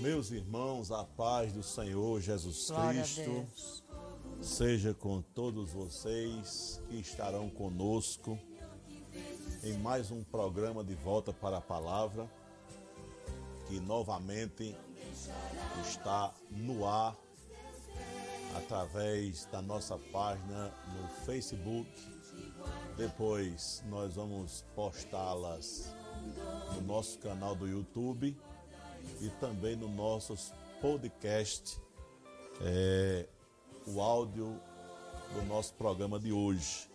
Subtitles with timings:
[0.00, 3.46] Meus irmãos, a paz do Senhor Jesus Cristo
[4.40, 8.38] seja com todos vocês que estarão conosco
[9.62, 12.26] em mais um programa de Volta para a Palavra,
[13.68, 14.74] que novamente
[15.82, 17.14] está no ar
[18.56, 21.90] através da nossa página no Facebook.
[22.96, 25.94] Depois nós vamos postá-las
[26.74, 28.34] no nosso canal do YouTube
[29.20, 31.80] e também no nossos podcast,
[32.62, 33.26] é,
[33.86, 34.60] o áudio
[35.34, 36.88] do nosso programa de hoje.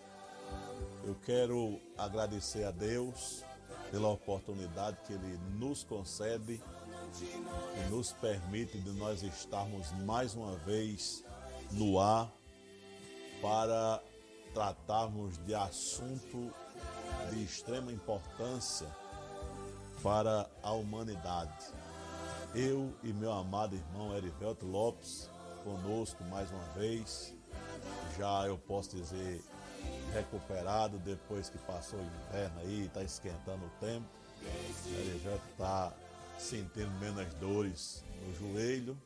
[1.03, 3.43] Eu quero agradecer a Deus
[3.91, 6.61] pela oportunidade que Ele nos concede
[7.21, 11.23] e nos permite de nós estarmos mais uma vez
[11.71, 12.31] no ar
[13.41, 14.01] para
[14.53, 16.51] tratarmos de assunto
[17.31, 18.87] de extrema importância
[20.01, 21.73] para a humanidade
[22.55, 25.29] eu e meu amado irmão Erivelto Lopes
[25.63, 27.33] conosco mais uma vez.
[28.17, 29.43] Já eu posso dizer
[30.13, 34.07] recuperado depois que passou o inverno aí, está esquentando o tempo.
[34.87, 35.93] Erivelto está
[36.37, 38.97] sentindo menos dores no joelho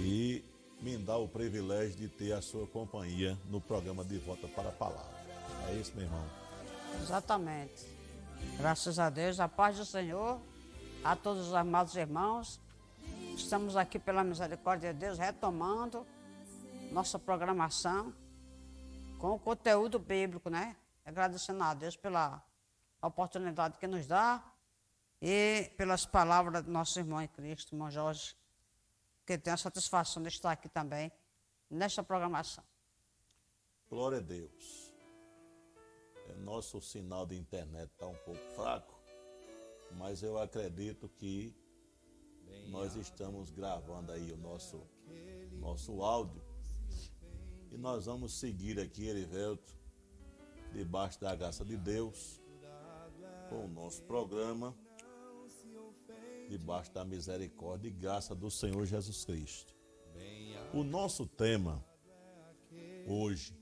[0.00, 0.42] e
[0.80, 4.72] me dá o privilégio de ter a sua companhia no programa de Volta para a
[4.72, 5.18] Palavra.
[5.68, 6.24] É isso, meu irmão?
[7.02, 7.84] Exatamente.
[8.56, 10.40] Graças a Deus, a paz do Senhor
[11.04, 12.60] a todos os amados irmãos.
[13.36, 16.06] Estamos aqui pela misericórdia de Deus retomando
[16.90, 18.12] nossa programação
[19.18, 20.76] com o conteúdo bíblico, né?
[21.04, 22.42] Agradecendo a Deus pela
[23.00, 24.42] oportunidade que nos dá
[25.20, 28.36] e pelas palavras do nosso irmão em Cristo, irmão Jorge,
[29.26, 31.12] que tem a satisfação de estar aqui também
[31.70, 32.64] nesta programação.
[33.88, 34.92] Glória a Deus.
[36.28, 38.97] É, nosso sinal de internet está um pouco fraco
[39.96, 41.54] mas eu acredito que
[42.68, 44.86] nós estamos gravando aí o nosso,
[45.58, 46.42] nosso áudio.
[47.70, 49.76] E nós vamos seguir aqui, Erivelto,
[50.72, 52.40] debaixo da graça de Deus,
[53.48, 54.74] com o nosso programa,
[56.48, 59.74] debaixo da misericórdia e graça do Senhor Jesus Cristo.
[60.72, 61.84] O nosso tema
[63.06, 63.54] hoje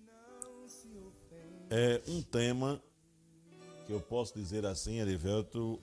[1.71, 2.83] é um tema
[3.87, 5.81] que eu posso dizer assim, Erivelto,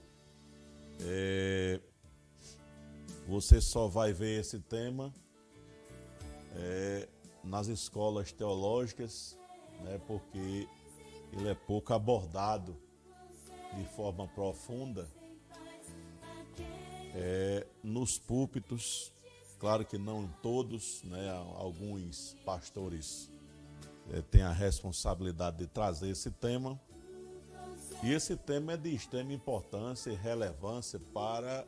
[1.01, 1.79] é,
[3.27, 5.13] você só vai ver esse tema
[6.55, 7.07] é,
[7.43, 9.37] nas escolas teológicas,
[9.81, 10.67] né, porque
[11.31, 12.75] ele é pouco abordado
[13.75, 15.07] de forma profunda
[17.15, 19.11] é, nos púlpitos.
[19.59, 23.29] Claro que não todos, né, alguns pastores
[24.11, 26.79] é, têm a responsabilidade de trazer esse tema
[28.03, 31.65] e esse tema é de extrema importância e relevância para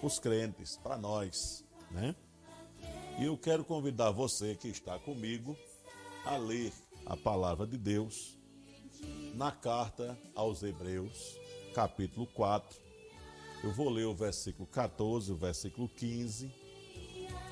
[0.00, 2.14] os crentes, para nós, né?
[3.18, 5.56] E eu quero convidar você que está comigo
[6.24, 6.72] a ler
[7.04, 8.38] a palavra de Deus
[9.34, 11.36] na carta aos Hebreus,
[11.74, 12.78] capítulo 4.
[13.64, 16.52] Eu vou ler o versículo 14, o versículo 15,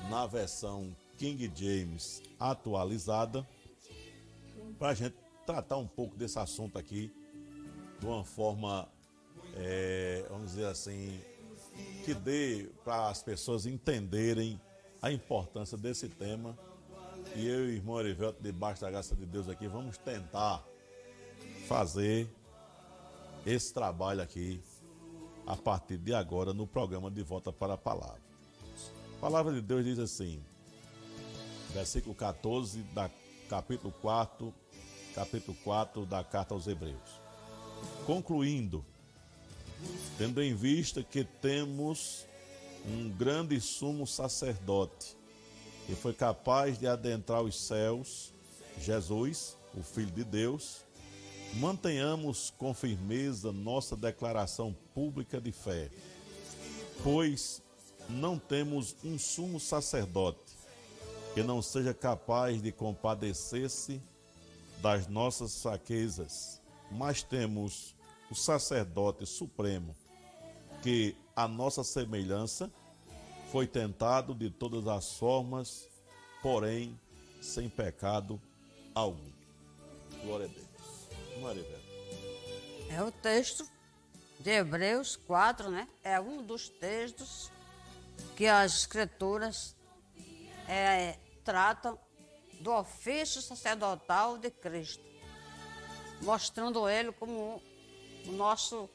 [0.09, 3.45] na versão King James atualizada,
[4.79, 7.11] para a gente tratar um pouco desse assunto aqui
[8.03, 8.85] de uma forma,
[9.55, 11.21] é, vamos dizer assim,
[12.03, 14.59] que dê para as pessoas entenderem
[15.01, 16.57] a importância desse tema.
[17.33, 20.61] E eu e o irmão Erivelto, debaixo da graça de Deus aqui, vamos tentar
[21.65, 22.29] fazer
[23.45, 24.61] esse trabalho aqui
[25.47, 28.21] a partir de agora no programa de Volta para a Palavra.
[29.15, 30.43] A palavra de Deus diz assim,
[31.73, 33.09] versículo 14 da
[33.49, 34.53] capítulo 4,
[35.15, 37.22] capítulo 4 da carta aos Hebreus.
[38.05, 38.83] Concluindo,
[40.17, 42.25] tendo em vista que temos
[42.85, 45.15] um grande sumo sacerdote
[45.85, 48.33] que foi capaz de adentrar os céus,
[48.79, 50.81] Jesus, o Filho de Deus,
[51.55, 55.89] mantenhamos com firmeza nossa declaração pública de fé,
[57.03, 57.61] pois
[58.09, 60.53] não temos um sumo sacerdote
[61.33, 64.01] que não seja capaz de compadecer-se
[64.81, 67.95] das nossas fraquezas mas temos
[68.29, 69.95] o sacerdote supremo,
[70.81, 72.71] que a nossa semelhança
[73.51, 75.87] foi tentado de todas as formas,
[76.41, 76.99] porém
[77.41, 78.41] sem pecado
[78.95, 79.31] algum.
[80.23, 81.41] Glória a Deus.
[81.41, 81.65] Maria
[82.89, 83.67] É o texto
[84.39, 85.87] de Hebreus 4, né?
[86.03, 87.51] É um dos textos
[88.35, 89.75] que as escrituras
[90.67, 91.99] é, tratam
[92.59, 95.12] do ofício sacerdotal de Cristo
[96.23, 97.61] mostrando ele como
[98.25, 98.89] o nosso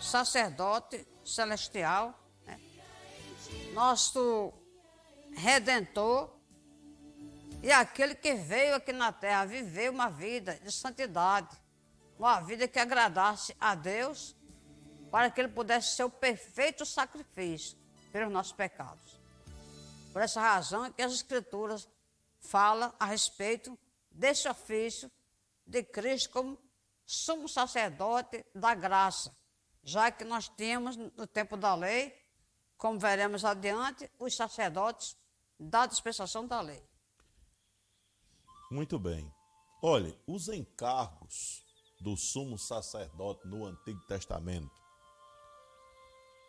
[0.00, 2.18] sacerdote celestial.
[2.46, 2.60] Né?
[3.72, 4.52] nosso
[5.32, 6.30] redentor
[7.62, 11.56] e aquele que veio aqui na terra viver uma vida de santidade,
[12.18, 14.36] uma vida que agradasse a Deus,
[15.10, 17.78] para que ele pudesse ser o perfeito sacrifício
[18.12, 19.18] pelos nossos pecados.
[20.12, 21.88] Por essa razão é que as Escrituras
[22.38, 23.78] falam a respeito
[24.10, 25.10] desse ofício
[25.66, 26.58] de Cristo como
[27.06, 29.34] sumo sacerdote da graça,
[29.82, 32.14] já que nós tínhamos no tempo da lei,
[32.76, 35.16] como veremos adiante, os sacerdotes
[35.58, 36.82] da dispensação da lei.
[38.70, 39.32] Muito bem.
[39.82, 41.64] Olhe, os encargos
[42.00, 44.72] do sumo sacerdote no Antigo Testamento,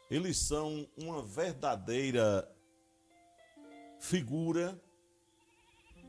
[0.10, 2.50] eles são uma verdadeira
[4.00, 4.80] figura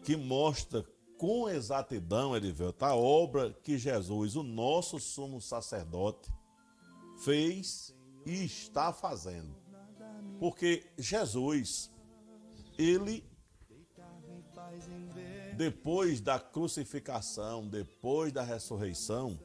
[0.04, 0.86] que mostra
[1.16, 6.30] com exatidão, Erivelto, a obra que Jesus, o nosso sumo sacerdote,
[7.18, 9.54] fez e está fazendo.
[10.38, 11.90] Porque Jesus,
[12.78, 13.24] ele,
[15.56, 19.38] depois da crucificação, depois da ressurreição,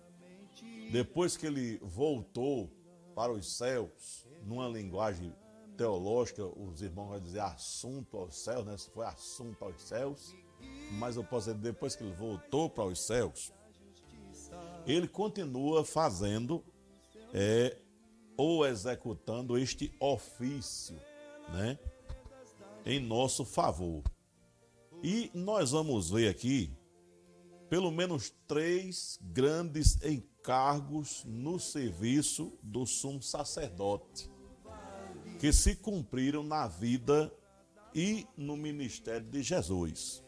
[0.91, 2.69] depois que ele voltou
[3.15, 5.33] para os céus, numa linguagem
[5.77, 8.77] teológica, os irmãos vão dizer assunto aos céus, né?
[8.77, 10.35] Foi assunto aos céus
[10.91, 13.51] mas eu posso dizer, depois que ele voltou para os céus,
[14.85, 16.63] ele continua fazendo
[17.33, 17.77] é,
[18.35, 20.99] ou executando este ofício,
[21.49, 21.77] né,
[22.85, 24.03] em nosso favor.
[25.03, 26.75] E nós vamos ver aqui
[27.69, 34.29] pelo menos três grandes encargos no serviço do sumo sacerdote,
[35.39, 37.33] que se cumpriram na vida
[37.95, 40.21] e no ministério de Jesus.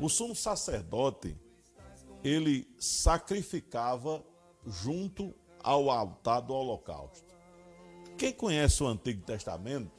[0.00, 1.36] O sumo sacerdote,
[2.22, 4.24] ele sacrificava
[4.66, 7.34] junto ao altar do holocausto.
[8.16, 9.90] Quem conhece o Antigo Testamento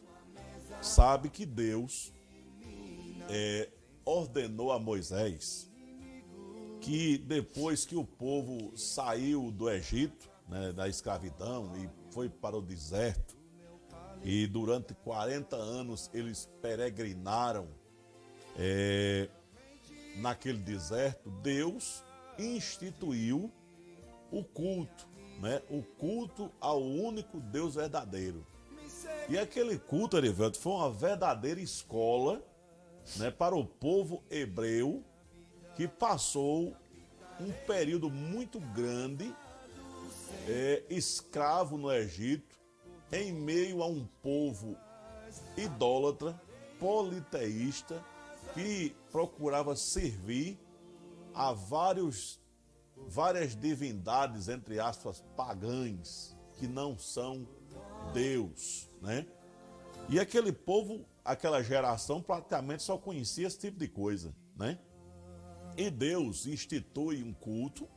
[0.82, 2.12] sabe que Deus
[3.30, 3.70] é,
[4.06, 5.72] ordenou a Moisés
[6.82, 12.62] que depois que o povo saiu do Egito, né, da escravidão, e foi para o
[12.62, 13.38] deserto,
[14.24, 17.68] e durante 40 anos eles peregrinaram
[18.58, 19.30] é,
[20.16, 22.04] naquele deserto, Deus
[22.38, 23.52] instituiu
[24.32, 25.08] o culto,
[25.40, 25.62] né?
[25.70, 28.46] O culto ao único Deus verdadeiro.
[29.30, 32.42] E aquele culto, Erivelto, foi uma verdadeira escola
[33.18, 35.04] né, para o povo hebreu
[35.76, 36.76] que passou
[37.40, 39.34] um período muito grande
[40.48, 42.60] é, escravo no Egito,
[43.12, 44.78] em meio a um povo
[45.58, 46.40] idólatra,
[46.80, 48.04] politeísta,
[48.54, 50.60] que procurava servir
[51.34, 52.40] a vários,
[53.08, 57.48] várias divindades, entre aspas, pagãs, que não são
[58.14, 59.28] Deus, né?
[60.10, 64.80] E aquele povo, aquela geração, praticamente só conhecia esse tipo de coisa, né?
[65.78, 67.88] E Deus institui um culto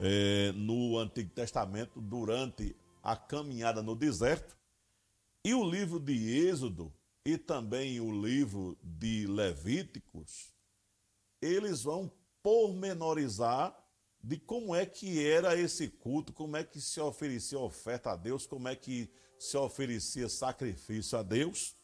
[0.00, 4.56] é, no Antigo Testamento durante a caminhada no deserto.
[5.44, 6.92] E o livro de Êxodo
[7.26, 10.54] e também o livro de Levíticos,
[11.42, 12.08] eles vão
[12.40, 13.76] pormenorizar
[14.22, 18.46] de como é que era esse culto, como é que se oferecia oferta a Deus,
[18.46, 21.74] como é que se oferecia sacrifício a Deus.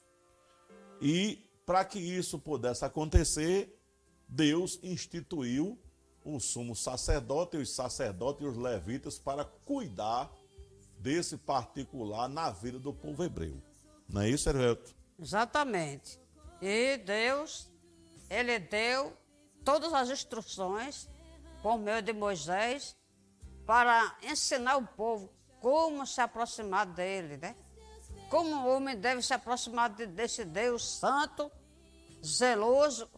[1.01, 3.77] E para que isso pudesse acontecer,
[4.29, 5.77] Deus instituiu
[6.25, 10.33] o sumo sacerdote, os sacerdotes e os levitas para cuidar
[11.01, 13.61] desse particular na vida do povo hebreu.
[14.09, 15.02] Não é isso, Hervelto?
[15.23, 16.21] Exatamente.
[16.61, 17.71] E Deus,
[18.29, 19.17] Ele deu
[19.65, 21.09] todas as instruções
[21.63, 22.97] por meio de Moisés
[23.65, 27.55] para ensinar o povo como se aproximar dele, né?
[28.29, 31.53] Como o homem deve se aproximar de, desse Deus santo,
[32.25, 33.09] zeloso.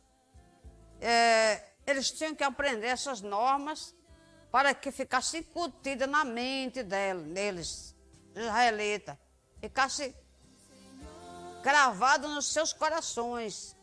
[1.01, 3.95] É, eles tinham que aprender essas normas
[4.51, 7.97] para que ficasse incutida na mente deles,
[8.35, 9.19] israelita.
[9.59, 10.15] Ficasse
[11.65, 13.75] gravado nos seus corações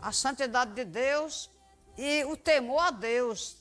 [0.00, 1.50] a santidade de Deus
[1.98, 3.56] e o temor a Deus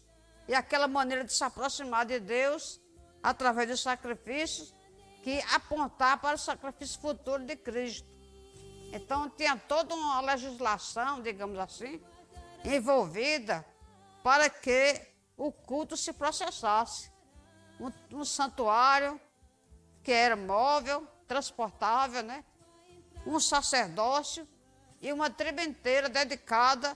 [0.48, 2.79] e aquela maneira de se aproximar de Deus
[3.24, 4.71] através dos sacrifícios
[5.24, 8.07] que apontar para o sacrifício futuro de Cristo.
[8.93, 12.00] Então tinha toda uma legislação, digamos assim,
[12.63, 13.65] envolvida
[14.24, 15.01] para que
[15.36, 17.12] o culto se processasse.
[17.79, 19.19] Um, um santuário
[20.03, 22.43] que era móvel, transportável, né?
[23.25, 24.48] Um sacerdócio
[25.01, 26.96] e uma tribo inteira dedicada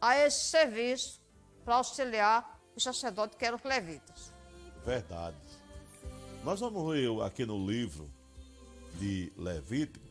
[0.00, 1.20] a esse serviço
[1.64, 4.32] para auxiliar os sacerdotes que eram os levitas.
[4.84, 5.36] Verdade.
[6.44, 8.10] Nós vamos ler aqui no livro
[8.94, 10.06] de Levítico,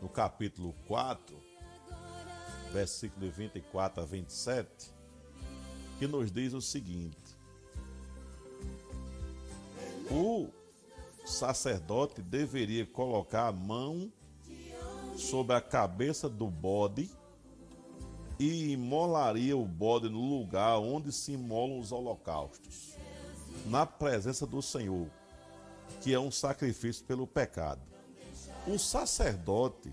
[0.00, 1.36] no capítulo 4,
[2.72, 4.92] versículo de 24 a 27,
[5.98, 7.36] que nos diz o seguinte:
[10.10, 10.48] O
[11.24, 14.10] sacerdote deveria colocar a mão
[15.16, 17.10] sobre a cabeça do bode
[18.38, 22.96] e imolaria o bode no lugar onde se imolam os holocaustos,
[23.66, 25.08] na presença do Senhor,
[26.02, 27.80] que é um sacrifício pelo pecado.
[28.66, 29.92] O sacerdote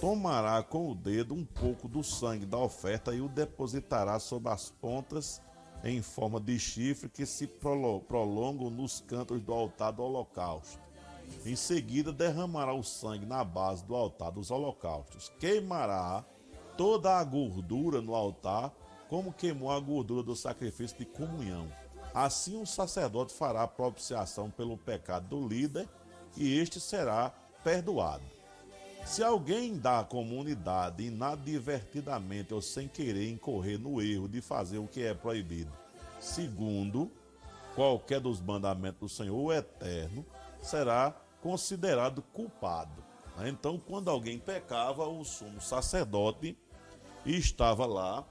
[0.00, 4.70] tomará com o dedo um pouco do sangue da oferta e o depositará sobre as
[4.70, 5.40] pontas
[5.82, 10.89] em forma de chifre que se prolongam nos cantos do altar do holocausto.
[11.44, 15.32] Em seguida, derramará o sangue na base do altar dos holocaustos.
[15.38, 16.24] Queimará
[16.76, 18.72] toda a gordura no altar,
[19.08, 21.68] como queimou a gordura do sacrifício de comunhão.
[22.14, 25.88] Assim, o sacerdote fará propiciação pelo pecado do líder
[26.36, 27.32] e este será
[27.62, 28.24] perdoado.
[29.04, 35.02] Se alguém da comunidade inadvertidamente ou sem querer incorrer no erro de fazer o que
[35.02, 35.72] é proibido,
[36.20, 37.10] segundo
[37.74, 40.24] qualquer dos mandamentos do Senhor eterno,
[40.62, 43.02] será considerado culpado.
[43.46, 46.56] Então, quando alguém pecava, o sumo sacerdote
[47.24, 48.24] estava lá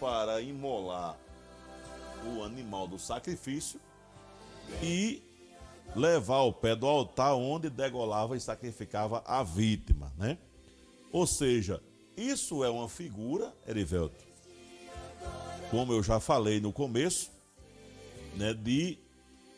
[0.00, 1.18] para imolar
[2.24, 3.80] o animal do sacrifício
[4.82, 5.22] e
[5.94, 10.38] levar o pé do altar onde degolava e sacrificava a vítima, né?
[11.12, 11.82] Ou seja,
[12.16, 14.24] isso é uma figura, Erivelto,
[15.70, 17.30] como eu já falei no começo,
[18.34, 18.98] né, de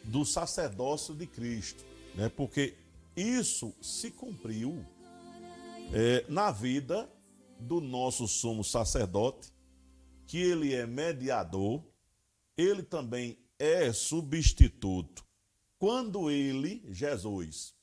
[0.04, 2.28] do sacerdócio de Cristo, né?
[2.28, 2.76] Porque
[3.16, 4.84] isso se cumpriu
[5.92, 7.10] é, na vida
[7.58, 9.52] do nosso sumo sacerdote,
[10.26, 11.84] que ele é mediador,
[12.56, 15.24] ele também é substituto
[15.80, 17.74] quando ele, Jesus,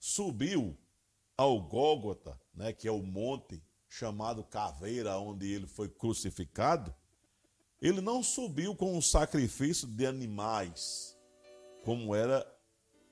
[0.00, 0.76] subiu
[1.36, 6.92] ao Gólgota, né, que é o monte chamado Caveira, onde ele foi crucificado,
[7.80, 11.16] ele não subiu com um sacrifício de animais,
[11.84, 12.44] como era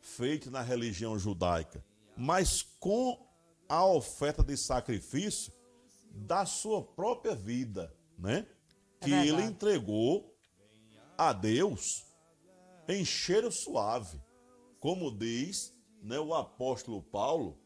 [0.03, 1.83] feito na religião judaica,
[2.17, 3.25] mas com
[3.69, 5.53] a oferta de sacrifício
[6.11, 8.47] da sua própria vida, né?
[9.01, 10.37] É que ele entregou
[11.17, 12.05] a Deus
[12.87, 14.21] em cheiro suave,
[14.79, 17.59] como diz né, o apóstolo Paulo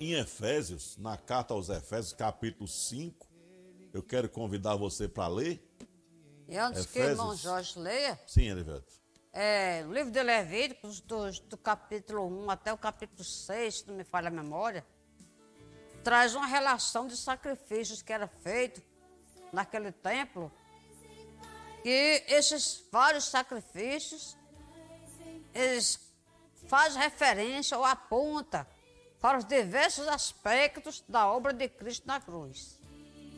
[0.00, 3.28] em Efésios, na carta aos Efésios, capítulo 5.
[3.92, 5.62] Eu quero convidar você para ler.
[6.48, 6.92] E antes Efésios.
[6.92, 8.18] que o irmão Jorge leia.
[8.26, 9.05] Sim, Elivelto.
[9.38, 13.94] É, o livro de Levíticos, do, do capítulo 1 até o capítulo 6, se não
[13.94, 14.82] me falha a memória,
[16.02, 18.82] traz uma relação de sacrifícios que era feito
[19.52, 20.50] naquele templo
[21.82, 24.38] que esses vários sacrifícios,
[25.52, 26.00] eles
[26.66, 28.66] fazem referência ou apontam
[29.20, 32.80] para os diversos aspectos da obra de Cristo na cruz.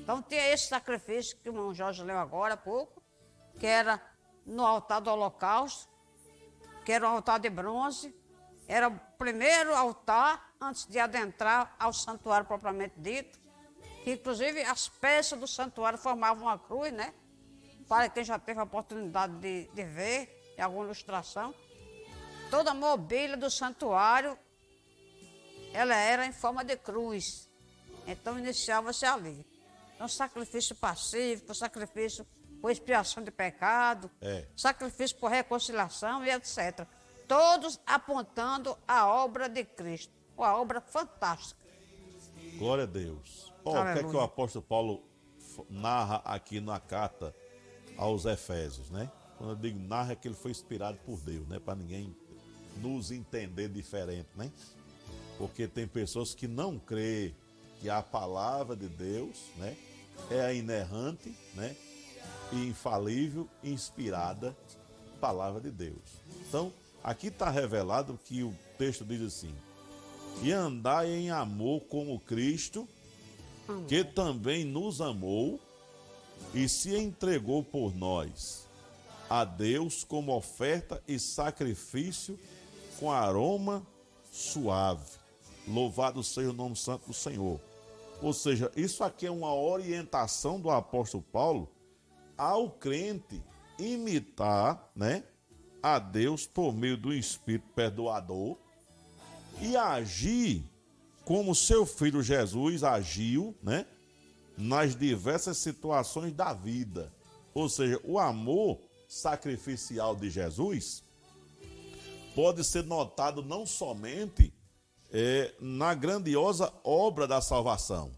[0.00, 3.02] Então tinha esse sacrifício que o irmão Jorge leu agora há pouco,
[3.58, 4.00] que era
[4.48, 5.88] no altar do holocausto,
[6.84, 8.14] que era um altar de bronze,
[8.66, 13.38] era o primeiro altar antes de adentrar ao santuário propriamente dito,
[14.02, 17.14] que inclusive as peças do santuário formavam uma cruz, né?
[17.88, 21.54] para quem já teve a oportunidade de, de ver, em alguma ilustração,
[22.50, 24.38] toda a mobília do santuário,
[25.72, 27.48] ela era em forma de cruz.
[28.06, 29.44] Então iniciava-se ali.
[29.94, 32.26] Então, sacrifício pacífico, sacrifício
[32.60, 34.46] por expiação de pecado, é.
[34.56, 36.86] sacrifício por reconciliação e etc.
[37.26, 41.60] Todos apontando a obra de Cristo, uma obra fantástica.
[42.58, 43.52] Glória a Deus.
[43.64, 45.04] Oh, o que é que o apóstolo Paulo
[45.68, 47.34] narra aqui na carta
[47.96, 49.10] aos Efésios, né?
[49.36, 51.58] Quando eu digo narra é que ele foi inspirado por Deus, né?
[51.58, 52.16] Para ninguém
[52.76, 54.50] nos entender diferente, né?
[55.36, 57.34] Porque tem pessoas que não crê
[57.80, 59.76] que a palavra de Deus, né?
[60.30, 61.76] É a inerrante, né?
[62.52, 64.56] E infalível, inspirada
[65.20, 66.22] palavra de Deus.
[66.48, 69.54] Então, aqui está revelado que o texto diz assim:
[70.42, 72.88] E andai em amor como Cristo,
[73.86, 75.60] que também nos amou
[76.54, 78.66] e se entregou por nós
[79.28, 82.38] a Deus como oferta e sacrifício
[82.98, 83.86] com aroma
[84.32, 85.18] suave.
[85.66, 87.60] Louvado seja o nome santo do Senhor.
[88.22, 91.68] Ou seja, isso aqui é uma orientação do apóstolo Paulo
[92.38, 93.42] ao crente
[93.78, 95.24] imitar, né,
[95.82, 98.56] a Deus por meio do Espírito perdoador
[99.60, 100.64] e agir
[101.24, 103.84] como seu filho Jesus agiu, né,
[104.56, 107.12] nas diversas situações da vida.
[107.52, 111.04] Ou seja, o amor sacrificial de Jesus
[112.34, 114.52] pode ser notado não somente
[115.12, 118.10] é, na grandiosa obra da salvação,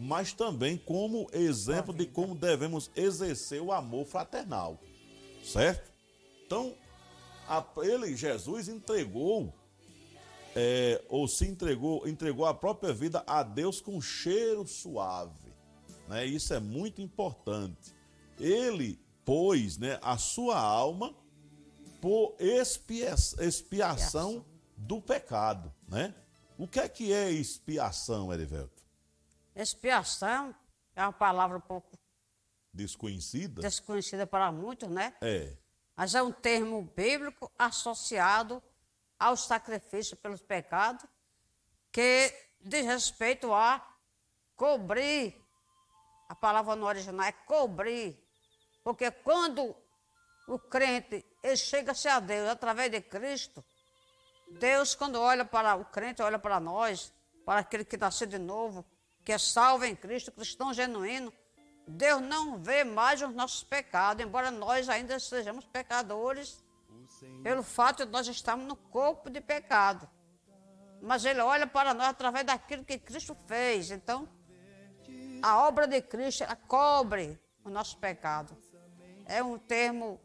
[0.00, 4.80] mas também como exemplo de como devemos exercer o amor fraternal,
[5.44, 5.92] certo?
[6.46, 6.74] Então,
[7.82, 9.52] ele, Jesus, entregou,
[10.56, 15.52] é, ou se entregou, entregou a própria vida a Deus com cheiro suave.
[16.08, 16.24] Né?
[16.24, 17.94] Isso é muito importante.
[18.38, 21.14] Ele pôs né, a sua alma
[22.00, 26.14] por expia expiação do pecado, né?
[26.56, 28.79] O que é que é expiação, Erivelto?
[29.54, 30.54] Expiação
[30.94, 31.98] é uma palavra um pouco
[32.72, 33.60] desconhecida.
[33.60, 35.14] Desconhecida para muitos, né?
[35.20, 35.56] É.
[35.96, 38.62] Mas é um termo bíblico associado
[39.18, 41.04] ao sacrifício pelos pecados,
[41.92, 43.86] que diz respeito a
[44.56, 45.36] cobrir.
[46.28, 48.18] A palavra no original é cobrir.
[48.82, 49.76] Porque quando
[50.46, 51.24] o crente
[51.56, 53.64] chega-se a Deus através de Cristo,
[54.58, 57.12] Deus, quando olha para o crente, olha para nós,
[57.44, 58.84] para aquele que nasceu de novo,
[59.24, 61.32] que é salvo em Cristo, cristão genuíno,
[61.86, 66.62] Deus não vê mais os nossos pecados, embora nós ainda sejamos pecadores,
[67.42, 70.08] pelo fato de nós estarmos no corpo de pecado.
[71.02, 73.90] Mas Ele olha para nós através daquilo que Cristo fez.
[73.90, 74.28] Então,
[75.42, 78.56] a obra de Cristo ela cobre o nosso pecado.
[79.26, 80.20] É um termo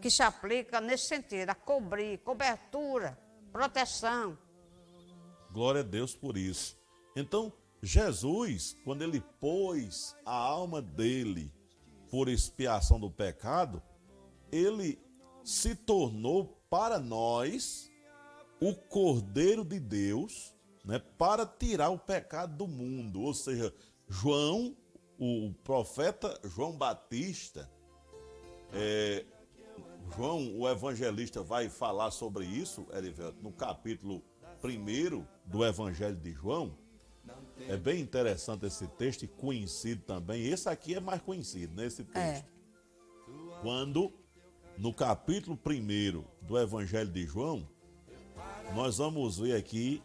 [0.00, 3.18] que se aplica nesse sentido, a cobrir, cobertura
[3.56, 4.36] proteção.
[5.50, 6.76] Glória a Deus por isso.
[7.16, 7.50] Então,
[7.82, 11.52] Jesus, quando ele pôs a alma dele
[12.10, 13.82] por expiação do pecado,
[14.50, 14.98] ele
[15.44, 17.90] se tornou para nós
[18.60, 23.20] o Cordeiro de Deus, né, para tirar o pecado do mundo.
[23.20, 23.72] Ou seja,
[24.08, 24.76] João,
[25.18, 27.70] o profeta João Batista,
[28.72, 29.24] é,
[30.14, 34.22] João, o evangelista, vai falar sobre isso, Erivelto, no capítulo
[34.62, 36.76] 1 do Evangelho de João.
[37.68, 40.46] É bem interessante esse texto e conhecido também.
[40.46, 42.06] Esse aqui é mais conhecido, né, texto.
[42.14, 42.44] É.
[43.62, 44.12] Quando,
[44.76, 47.68] no capítulo 1 do Evangelho de João,
[48.74, 50.02] nós vamos ver aqui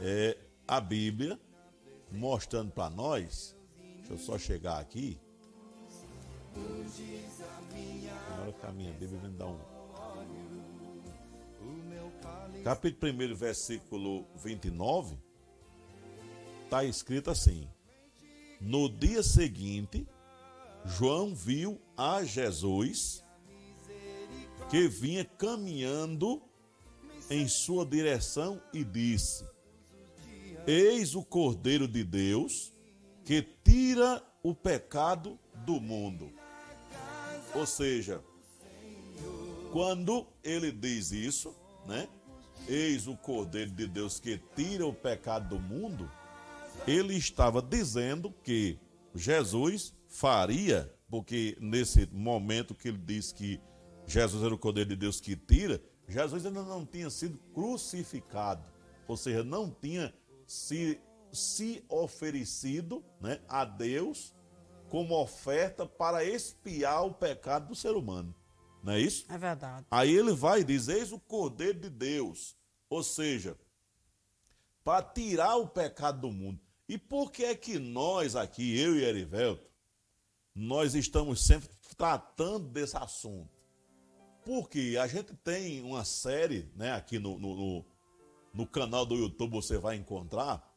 [0.00, 1.38] é, a Bíblia
[2.10, 3.56] mostrando para nós.
[3.98, 5.18] Deixa eu só chegar aqui
[8.44, 9.58] hora que a minha Bíblia vem dar um.
[12.62, 15.18] Capítulo 1, versículo 29,
[16.64, 17.68] está escrito assim:
[18.60, 20.06] No dia seguinte,
[20.84, 23.22] João viu a Jesus
[24.68, 26.42] que vinha caminhando
[27.30, 29.44] em sua direção e disse:
[30.66, 32.72] Eis o Cordeiro de Deus
[33.24, 36.30] que tira o pecado do mundo.
[37.54, 38.22] Ou seja,
[39.72, 41.54] quando ele diz isso,
[41.86, 42.08] né?
[42.68, 46.10] Eis o Cordeiro de Deus que tira o pecado do mundo,
[46.86, 48.78] ele estava dizendo que
[49.14, 53.60] Jesus faria, porque nesse momento que ele diz que
[54.06, 58.64] Jesus era o Cordeiro de Deus que tira, Jesus ainda não tinha sido crucificado,
[59.08, 60.14] ou seja, não tinha
[60.46, 61.00] se,
[61.32, 64.34] se oferecido né, a Deus
[64.88, 68.34] como oferta para expiar o pecado do ser humano.
[68.82, 69.24] Não é isso?
[69.30, 69.86] É verdade.
[69.90, 72.54] Aí ele vai e diz: Eis o Cordeiro de Deus.
[72.90, 73.56] Ou seja,
[74.84, 76.60] para tirar o pecado do mundo.
[76.88, 79.66] E por que é que nós aqui, eu e Erivelto,
[80.54, 83.48] nós estamos sempre tratando desse assunto?
[84.44, 87.84] Porque a gente tem uma série, né, aqui no, no, no,
[88.52, 90.70] no canal do YouTube você vai encontrar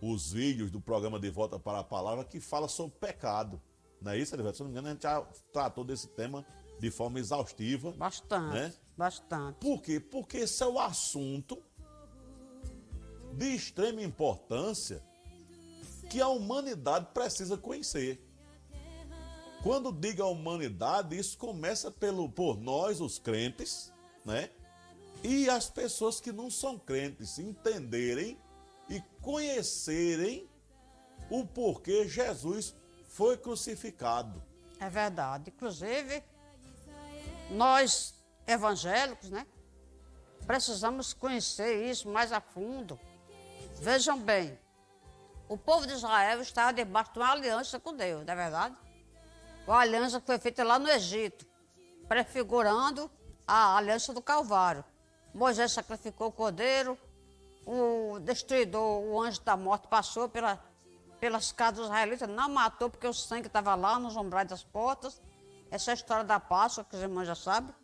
[0.00, 3.62] os vídeos do programa De Volta para a Palavra que fala sobre pecado.
[4.00, 4.56] Não é isso, Erivelto?
[4.56, 5.20] Se não me engano, a gente já
[5.52, 6.44] tratou desse tema
[6.80, 7.92] de forma exaustiva.
[7.92, 8.54] Bastante.
[8.54, 8.74] Né?
[8.96, 9.58] Bastante.
[9.60, 10.00] Por quê?
[10.00, 11.62] Porque esse é o assunto
[13.34, 15.00] de extrema importância
[16.12, 18.22] que a humanidade precisa conhecer.
[19.62, 23.90] Quando diga a humanidade, isso começa pelo por nós, os crentes,
[24.22, 24.50] né?
[25.24, 28.38] E as pessoas que não são crentes entenderem
[28.90, 30.46] e conhecerem
[31.30, 34.42] o porquê Jesus foi crucificado.
[34.78, 35.50] É verdade.
[35.56, 36.22] Inclusive,
[37.52, 39.46] nós evangélicos, né?
[40.46, 43.00] Precisamos conhecer isso mais a fundo.
[43.80, 44.58] Vejam bem,
[45.48, 48.76] o povo de Israel estava debaixo de uma aliança com Deus, não é verdade?
[49.66, 51.46] Uma aliança que foi feita lá no Egito,
[52.08, 53.10] prefigurando
[53.46, 54.84] a aliança do Calvário.
[55.34, 56.98] Moisés sacrificou o cordeiro,
[57.66, 60.58] o destruidor, o anjo da morte, passou pela,
[61.20, 65.20] pelas casas dos israelitas, não matou porque o sangue estava lá nos umbrais das portas
[65.72, 67.74] essa é a história da Páscoa, que os irmãos já sabem.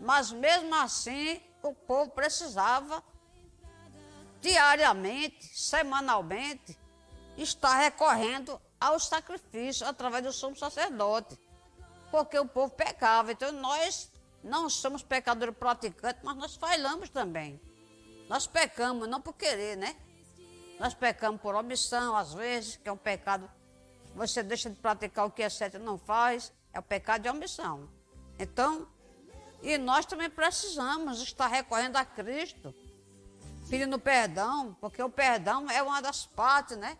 [0.00, 3.04] Mas mesmo assim, o povo precisava
[4.42, 6.76] diariamente, semanalmente,
[7.38, 11.38] está recorrendo ao sacrifício através do sumo sacerdote.
[12.10, 13.32] Porque o povo pecava.
[13.32, 14.10] Então nós
[14.42, 17.58] não somos pecadores praticantes, mas nós falhamos também.
[18.28, 19.96] Nós pecamos, não por querer, né?
[20.78, 23.48] Nós pecamos por omissão, às vezes, que é um pecado.
[24.16, 27.28] Você deixa de praticar o que é certo e não faz, é o pecado de
[27.28, 27.88] omissão.
[28.38, 28.88] Então,
[29.62, 32.74] e nós também precisamos estar recorrendo a Cristo,
[33.72, 36.98] pedindo perdão, porque o perdão é uma das partes, né?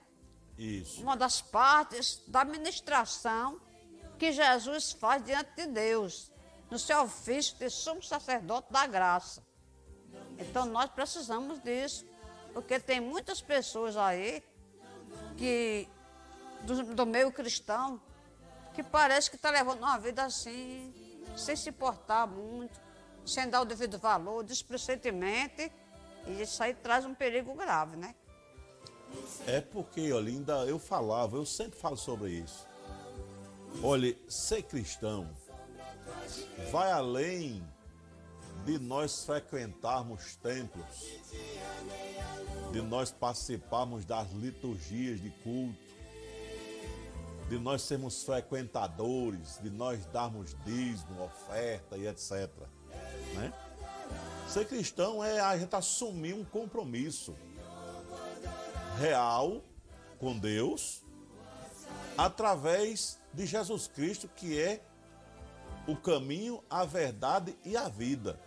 [0.57, 1.03] Isso.
[1.03, 3.61] Uma das partes da ministração
[4.19, 6.33] que Jesus faz diante de Deus,
[6.71, 9.45] no seu ofício de sumo sacerdote da graça.
[10.39, 12.07] Então nós precisamos disso,
[12.55, 14.43] porque tem muitas pessoas aí
[15.37, 15.87] que
[16.63, 18.01] do, do meio cristão
[18.73, 20.91] que parece que está levando uma vida assim,
[21.37, 22.81] sem se portar muito,
[23.27, 25.71] sem dar o devido valor, displicentemente,
[26.27, 28.15] e isso aí traz um perigo grave, né?
[29.47, 32.67] É porque, Olinda, eu falava, eu sempre falo sobre isso.
[33.83, 35.29] Olha, ser cristão
[36.71, 37.63] vai além
[38.65, 41.21] de nós frequentarmos templos,
[42.73, 45.77] de nós participarmos das liturgias de culto,
[47.49, 52.49] de nós sermos frequentadores, de nós darmos dízimo, oferta e etc.
[53.35, 53.53] Né?
[54.53, 57.35] Ser cristão é a gente assumir um compromisso
[58.99, 59.63] real
[60.19, 61.01] com Deus
[62.19, 64.83] através de Jesus Cristo, que é
[65.89, 68.39] o caminho, a verdade e a vida.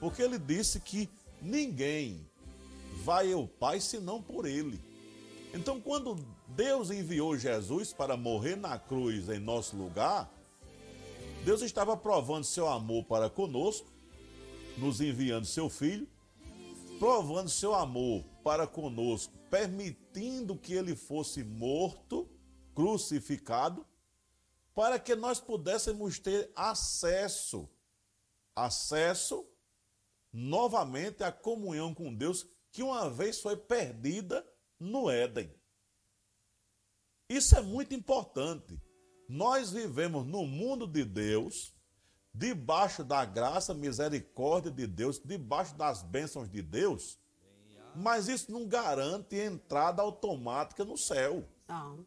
[0.00, 1.08] Porque ele disse que
[1.40, 2.28] ninguém
[3.04, 4.82] vai ao Pai senão por ele.
[5.54, 10.28] Então, quando Deus enviou Jesus para morrer na cruz em nosso lugar,
[11.44, 13.86] Deus estava provando seu amor para conosco,
[14.76, 16.08] nos enviando seu filho,
[16.98, 22.28] provando seu amor para conosco, permitindo que ele fosse morto,
[22.74, 23.86] crucificado,
[24.74, 27.68] para que nós pudéssemos ter acesso,
[28.54, 29.46] acesso
[30.32, 34.46] novamente à comunhão com Deus que uma vez foi perdida
[34.78, 35.50] no Éden.
[37.28, 38.80] Isso é muito importante.
[39.28, 41.74] Nós vivemos no mundo de Deus,
[42.38, 47.18] debaixo da graça, misericórdia de Deus, debaixo das bênçãos de Deus,
[47.94, 51.48] mas isso não garante entrada automática no céu.
[51.66, 52.06] Não.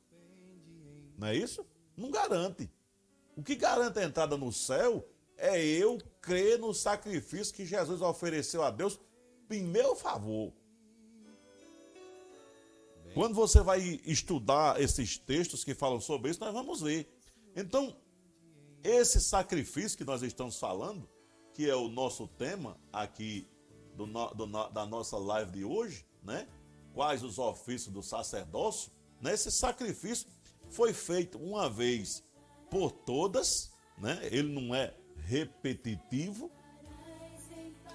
[1.17, 1.65] Não é isso?
[1.97, 2.71] Não garante.
[3.35, 5.03] O que garante a entrada no céu
[5.35, 8.99] é eu crer no sacrifício que Jesus ofereceu a Deus
[9.49, 10.53] em meu favor.
[13.15, 17.11] Quando você vai estudar esses textos que falam sobre isso, nós vamos ver.
[17.55, 17.97] Então,
[18.83, 21.09] esse sacrifício que nós estamos falando,
[21.53, 23.47] que é o nosso tema aqui
[23.95, 26.47] do, do, da nossa live de hoje, né?
[26.93, 28.91] Quais os ofícios do sacerdócio?
[29.21, 29.33] Né?
[29.33, 30.27] Esse sacrifício
[30.69, 32.23] foi feito uma vez
[32.69, 34.19] por todas, né?
[34.31, 36.51] Ele não é repetitivo.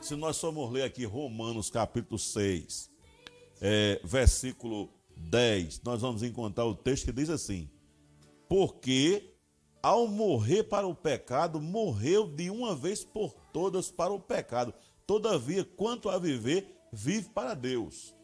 [0.01, 2.91] Se nós formos ler aqui Romanos capítulo 6,
[3.61, 7.71] é, versículo 10, nós vamos encontrar o texto que diz assim:
[8.49, 9.34] Porque
[9.85, 14.73] ao morrer para o pecado, morreu de uma vez por todas para o pecado.
[15.07, 18.15] Todavia, quanto a viver, vive para Deus.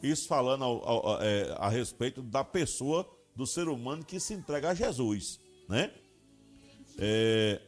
[0.00, 4.70] Isso falando ao, ao, é, a respeito da pessoa, do ser humano que se entrega
[4.70, 5.92] a Jesus, né?
[6.96, 7.60] É,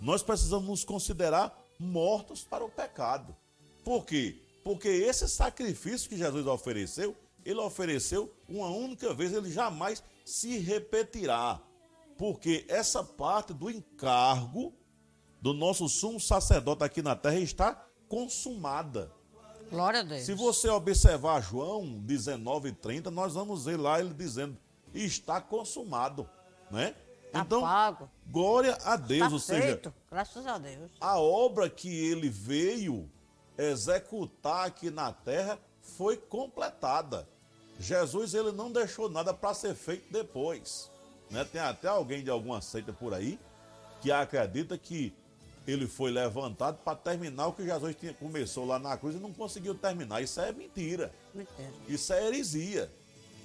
[0.00, 3.34] nós precisamos nos considerar mortos para o pecado.
[3.82, 4.40] Por quê?
[4.62, 11.60] Porque esse sacrifício que Jesus ofereceu, ele ofereceu uma única vez, ele jamais se repetirá.
[12.22, 14.72] Porque essa parte do encargo
[15.40, 19.10] do nosso sumo sacerdote aqui na terra está consumada.
[19.68, 20.22] Glória a Deus.
[20.22, 24.56] Se você observar João 19, 30, nós vamos ver lá ele dizendo:
[24.94, 26.30] está consumado,
[26.70, 26.94] né?
[27.32, 28.08] Tá então, pago.
[28.24, 30.92] glória a Deus, tá ou seja, feito, graças a Deus.
[31.00, 33.10] A obra que ele veio
[33.58, 37.28] executar aqui na terra foi completada.
[37.80, 40.91] Jesus ele não deixou nada para ser feito depois.
[41.32, 41.44] Né?
[41.44, 43.40] Tem até alguém de alguma seita por aí
[44.02, 45.14] que acredita que
[45.66, 49.32] ele foi levantado para terminar o que Jesus tinha, começou lá na cruz e não
[49.32, 50.20] conseguiu terminar.
[50.20, 51.12] Isso é mentira.
[51.88, 52.90] Isso é heresia.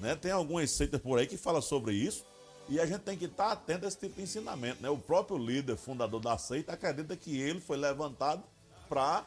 [0.02, 0.15] Né?
[0.15, 2.26] Tem algumas seitas por aí que falam sobre isso
[2.67, 4.82] e a gente tem que estar atento a esse tipo de ensinamento.
[4.84, 4.89] Né?
[4.89, 8.43] O próprio líder, fundador da seita, acredita que ele foi levantado
[8.89, 9.23] para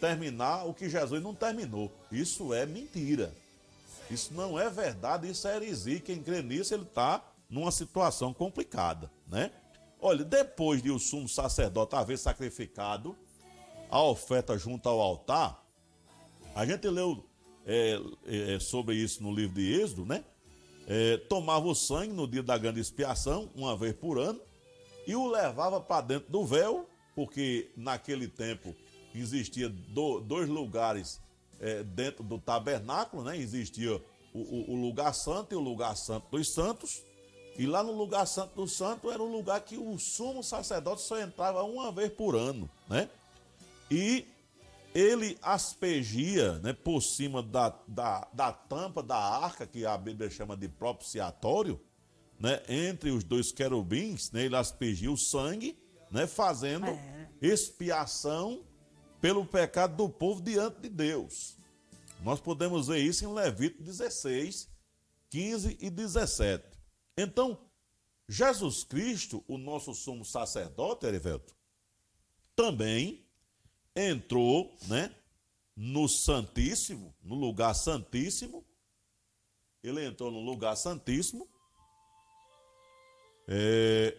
[0.00, 1.92] terminar o que Jesus não terminou.
[2.10, 3.32] Isso é mentira.
[4.10, 6.00] Isso não é verdade, isso é heresia.
[6.00, 9.50] Quem crê nisso, ele está numa situação complicada, né?
[10.00, 13.16] Olha, depois de o sumo sacerdote haver sacrificado
[13.90, 15.64] a oferta junto ao altar,
[16.54, 17.24] a gente leu
[17.66, 20.24] é, é, sobre isso no livro de Êxodo, né?
[20.86, 24.40] É, tomava o sangue no dia da grande expiação, uma vez por ano,
[25.06, 28.74] e o levava para dentro do véu, porque naquele tempo
[29.14, 31.20] existia do, dois lugares
[31.60, 33.36] é, dentro do tabernáculo, né?
[33.36, 33.96] Existia
[34.32, 37.02] o, o, o, lugar santo e o lugar santo dos santos.
[37.58, 41.20] E lá no lugar santo do santo era um lugar que o sumo sacerdote só
[41.20, 43.10] entrava uma vez por ano, né?
[43.90, 44.24] E
[44.94, 50.56] ele aspergia né, por cima da, da, da tampa da arca, que a Bíblia chama
[50.56, 51.80] de propiciatório,
[52.38, 55.76] né, entre os dois querubins, né, ele aspergia o sangue,
[56.10, 57.28] né, fazendo é.
[57.42, 58.64] expiação
[59.20, 61.56] pelo pecado do povo diante de Deus.
[62.22, 64.68] Nós podemos ver isso em Levítico 16,
[65.30, 66.64] 15 e 17.
[67.20, 67.58] Então,
[68.28, 71.52] Jesus Cristo, o nosso sumo sacerdote, Erivelto,
[72.54, 73.26] também
[73.92, 75.12] entrou, né,
[75.74, 78.64] no Santíssimo, no lugar Santíssimo.
[79.82, 81.48] Ele entrou no lugar Santíssimo,
[83.48, 84.16] é,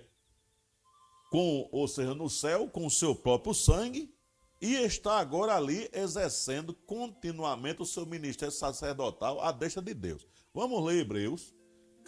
[1.31, 4.13] com, ou seja, no céu, com o seu próprio sangue,
[4.59, 10.27] e está agora ali exercendo continuamente o seu ministério sacerdotal à deixa de Deus.
[10.53, 11.53] Vamos ler Hebreus,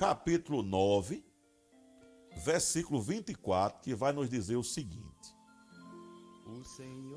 [0.02, 1.24] capítulo 9,
[2.44, 5.06] versículo 24, que vai nos dizer o seguinte: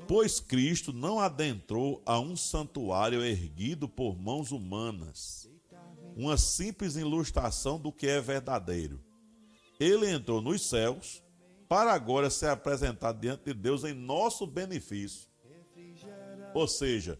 [0.07, 5.49] Pois Cristo não adentrou a um santuário erguido por mãos humanas,
[6.15, 9.03] uma simples ilustração do que é verdadeiro.
[9.79, 11.23] Ele entrou nos céus
[11.67, 15.27] para agora ser apresentado diante de Deus em nosso benefício.
[16.53, 17.19] Ou seja,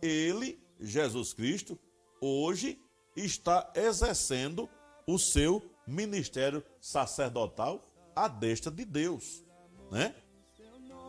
[0.00, 1.76] ele, Jesus Cristo,
[2.20, 2.80] hoje
[3.16, 4.70] está exercendo
[5.14, 9.44] o seu ministério sacerdotal à destra de Deus,
[9.90, 10.14] né?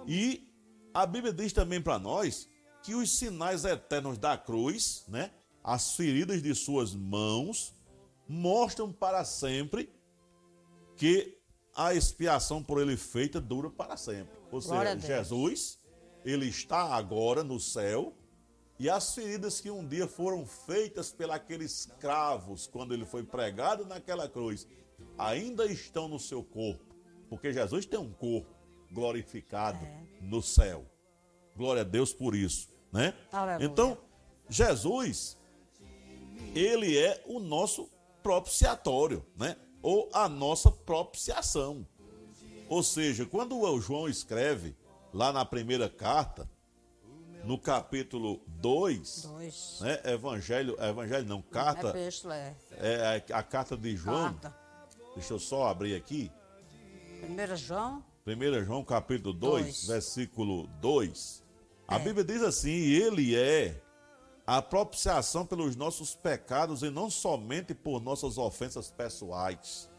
[0.08, 0.50] E
[0.94, 2.50] a Bíblia diz também para nós
[2.84, 5.32] que os sinais eternos da cruz, né,
[5.64, 7.76] as feridas de suas mãos,
[8.28, 9.94] mostram para sempre
[10.98, 11.38] que
[11.76, 14.36] a expiação por ele feita dura para sempre.
[14.52, 15.80] Ou seja, Jesus,
[16.26, 18.14] ele está agora no céu
[18.82, 24.28] e as feridas que um dia foram feitas pelos cravos quando ele foi pregado naquela
[24.28, 24.68] cruz,
[25.20, 26.96] ainda estão no seu corpo,
[27.30, 28.50] porque Jesus tem um corpo
[28.92, 30.04] glorificado é.
[30.20, 30.84] no céu.
[31.56, 33.14] Glória a Deus por isso, né?
[33.32, 33.68] Aleluia.
[33.68, 34.00] Então,
[34.50, 35.38] Jesus,
[36.56, 37.88] ele é o nosso
[38.24, 39.58] propiciatório, né?
[39.84, 41.86] Ou a nossa propiciação.
[42.68, 44.76] Ou seja, quando o João escreve
[45.14, 46.50] lá na primeira carta,
[47.44, 52.94] no capítulo 2, né, evangelho, evangelho não, carta, é, é.
[52.94, 54.56] é a, a, carta de João, carta.
[55.16, 56.32] deixa eu só abrir aqui.
[57.20, 61.44] Primeira João, 1 João capítulo 2, versículo 2.
[61.88, 62.00] A é.
[62.00, 63.82] Bíblia diz assim: Ele é
[64.46, 69.90] a propiciação pelos nossos pecados e não somente por nossas ofensas pessoais,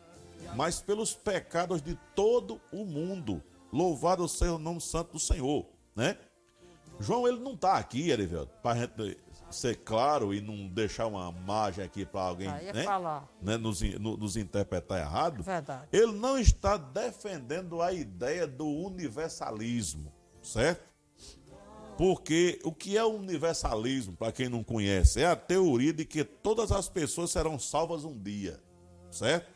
[0.54, 3.42] mas pelos pecados de todo o mundo.
[3.72, 6.18] Louvado seja o nome santo do Senhor, né?
[7.00, 9.18] João, ele não está aqui, Erivelto, para a gente
[9.50, 12.84] ser claro e não deixar uma margem aqui para alguém né?
[13.40, 13.56] né?
[13.56, 15.42] Nos, no, nos, interpretar errado.
[15.42, 15.88] Verdade.
[15.92, 20.90] Ele não está defendendo a ideia do universalismo, certo?
[21.96, 26.24] Porque o que é o universalismo, para quem não conhece, é a teoria de que
[26.24, 28.58] todas as pessoas serão salvas um dia,
[29.10, 29.52] certo?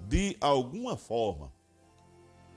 [0.00, 1.52] De alguma forma.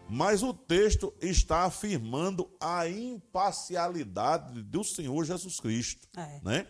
[0.09, 6.39] Mas o texto está afirmando a imparcialidade do Senhor Jesus Cristo, é.
[6.43, 6.67] né?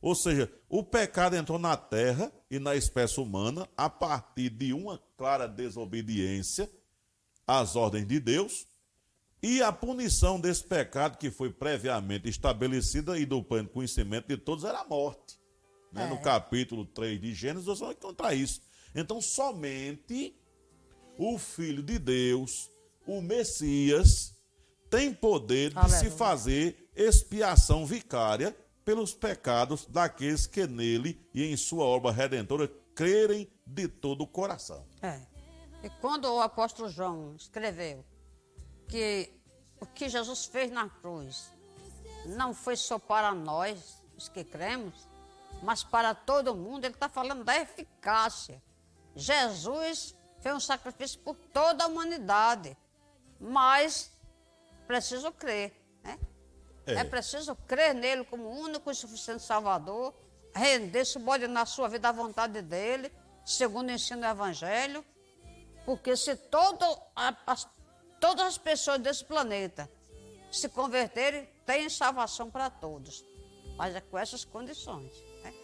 [0.00, 4.98] Ou seja, o pecado entrou na terra e na espécie humana a partir de uma
[5.16, 6.70] clara desobediência
[7.46, 8.66] às ordens de Deus,
[9.42, 14.64] e a punição desse pecado que foi previamente estabelecida e do pleno conhecimento de todos
[14.64, 15.38] era a morte.
[15.92, 16.04] Né?
[16.04, 16.08] É.
[16.08, 18.60] No capítulo 3 de Gênesis, nós vamos encontrar isso.
[18.94, 20.34] Então, somente
[21.16, 22.70] o Filho de Deus,
[23.08, 24.36] o Messias
[24.90, 25.98] tem poder de Aleluia.
[25.98, 33.50] se fazer expiação vicária pelos pecados daqueles que nele e em sua obra redentora crerem
[33.66, 34.86] de todo o coração.
[35.00, 35.22] É.
[35.82, 38.04] E quando o apóstolo João escreveu
[38.86, 39.32] que
[39.80, 41.50] o que Jesus fez na cruz
[42.26, 45.08] não foi só para nós, os que cremos,
[45.62, 48.62] mas para todo mundo, ele está falando da eficácia.
[49.16, 52.76] Jesus fez um sacrifício por toda a humanidade
[53.38, 54.12] mas
[54.86, 55.72] preciso crer,
[56.02, 56.18] né?
[56.86, 56.94] É.
[56.94, 60.14] é preciso crer nele como único e suficiente Salvador,
[60.54, 63.12] render, subordinar sua vida à vontade dele,
[63.44, 65.04] segundo o ensino do Evangelho,
[65.84, 66.84] porque se todo,
[67.46, 67.66] as,
[68.20, 69.90] todas as pessoas desse planeta
[70.50, 73.24] se converterem, tem salvação para todos.
[73.76, 75.12] mas é com essas condições.
[75.42, 75.54] Né?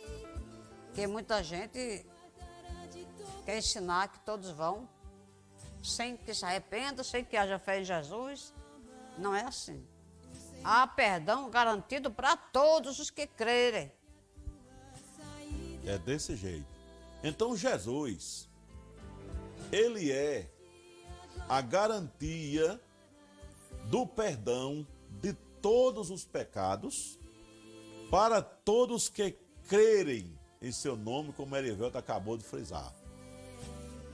[0.86, 2.06] Porque muita gente
[3.44, 4.88] quer ensinar que todos vão
[5.84, 8.54] sem que se arrependa, sem que haja fé em Jesus.
[9.18, 9.86] Não é assim.
[10.64, 13.92] Há perdão garantido para todos os que crerem.
[15.84, 16.66] É desse jeito.
[17.22, 18.48] Então Jesus,
[19.70, 20.50] ele é
[21.48, 22.80] a garantia
[23.90, 24.86] do perdão
[25.20, 27.18] de todos os pecados
[28.10, 29.36] para todos que
[29.68, 32.90] crerem em seu nome, como Erivelto acabou de frisar.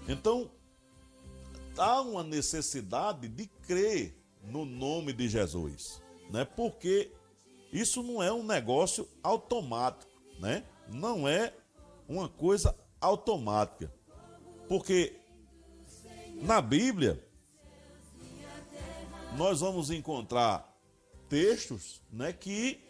[0.09, 0.51] Então,
[1.77, 6.45] há uma necessidade de crer no nome de Jesus, né?
[6.45, 7.13] Porque
[7.73, 10.65] isso não é um negócio automático, né?
[10.89, 11.55] Não é
[12.09, 13.93] uma coisa automática.
[14.69, 15.17] Porque
[16.43, 17.23] na Bíblia
[19.37, 20.69] nós vamos encontrar
[21.29, 22.81] textos, né, que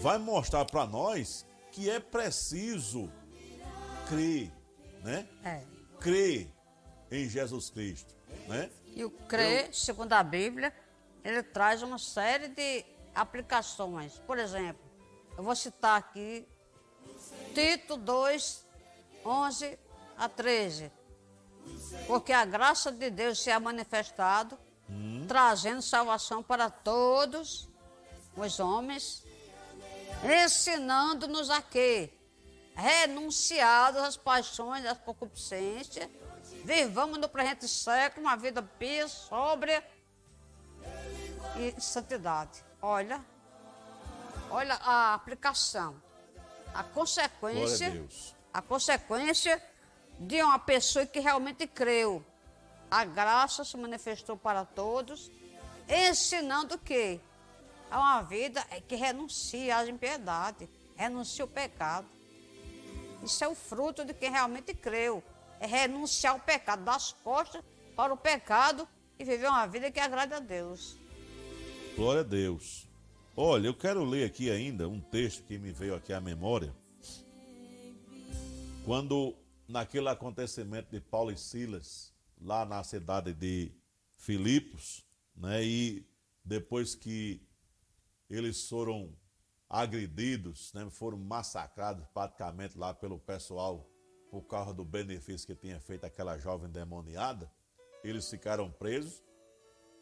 [0.00, 3.10] vai mostrar para nós que é preciso
[4.08, 4.52] crer,
[5.02, 5.28] né?
[5.44, 5.64] É.
[5.98, 6.57] Crer
[7.10, 8.14] em Jesus Cristo,
[8.46, 8.70] né?
[8.94, 9.72] E o crer, Eu...
[9.72, 10.72] segundo a Bíblia,
[11.24, 14.18] ele traz uma série de aplicações.
[14.26, 14.82] Por exemplo,
[15.36, 16.46] eu vou citar aqui
[17.54, 18.66] Tito 2,
[19.24, 19.78] 11
[20.16, 20.92] a 13.
[22.06, 25.24] Porque a graça de Deus se é manifestado, hum.
[25.26, 27.68] trazendo salvação para todos
[28.36, 29.24] os homens,
[30.44, 32.10] ensinando-nos a quê?
[32.74, 36.08] Renunciados às paixões, às concupiscências,
[36.68, 39.82] vivamos no presente século uma vida pia, sóbria
[41.56, 42.62] e santidade.
[42.82, 43.24] Olha,
[44.50, 45.96] olha a aplicação,
[46.74, 48.06] a consequência,
[48.52, 49.62] a, a consequência
[50.20, 52.22] de uma pessoa que realmente creu.
[52.90, 55.30] A graça se manifestou para todos,
[55.88, 57.18] ensinando que
[57.90, 62.06] a uma vida que renuncia à impiedade, renuncia ao pecado.
[63.22, 65.24] Isso é o fruto de quem realmente creu.
[65.60, 67.62] É renunciar ao pecado, dar as costas
[67.96, 70.96] para o pecado e viver uma vida que agrade a Deus.
[71.96, 72.88] Glória a Deus.
[73.36, 76.74] Olha, eu quero ler aqui ainda um texto que me veio aqui à memória.
[78.84, 79.34] Quando
[79.66, 83.72] naquele acontecimento de Paulo e Silas, lá na cidade de
[84.16, 85.04] Filipos,
[85.36, 85.62] né?
[85.62, 86.06] E
[86.44, 87.46] depois que
[88.30, 89.14] eles foram
[89.68, 90.88] agredidos, né?
[90.90, 93.88] foram massacrados praticamente lá pelo pessoal
[94.30, 97.50] por causa do benefício que tinha feito aquela jovem demoniada,
[98.04, 99.22] eles ficaram presos.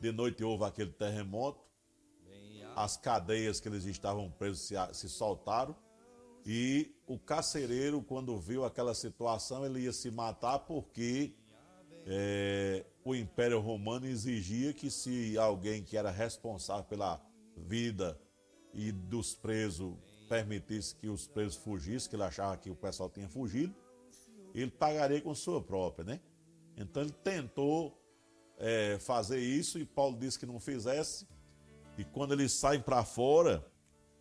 [0.01, 1.65] De noite houve aquele terremoto,
[2.75, 5.75] as cadeias que eles estavam presos se, se soltaram.
[6.45, 11.35] E o carcereiro, quando viu aquela situação, ele ia se matar porque
[12.07, 17.21] é, o Império Romano exigia que se alguém que era responsável pela
[17.57, 18.21] vida
[18.73, 19.97] e dos presos
[20.29, 23.75] permitisse que os presos fugissem, que ele achava que o pessoal tinha fugido,
[24.63, 26.21] ele pagaria com sua própria, né?
[26.77, 27.99] Então ele tentou
[28.59, 31.27] é, fazer isso e Paulo disse que não fizesse.
[31.99, 33.65] E quando eles saem para fora,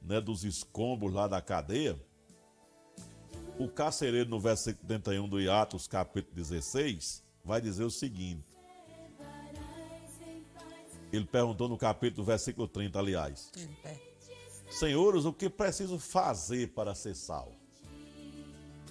[0.01, 1.99] né, dos escombros lá da cadeia,
[3.57, 8.45] o carcereiro, no versículo 31 do Atos, capítulo 16, vai dizer o seguinte.
[11.11, 13.51] Ele perguntou no capítulo, versículo 30, aliás.
[14.69, 17.64] Senhores, o que preciso fazer para ser salvo?